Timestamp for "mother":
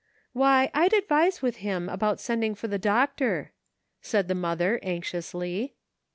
4.33-4.79